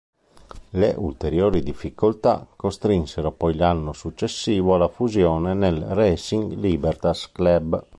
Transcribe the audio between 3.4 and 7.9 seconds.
l'anno successivo alla fusione nel Racing Libertas Club.